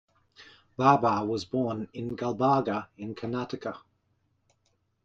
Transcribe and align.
Babar 0.77 1.27
was 1.27 1.45
born 1.45 1.87
in 1.93 2.15
Gulbarga 2.15 2.87
in 2.97 3.13
Karnataka. 3.13 3.81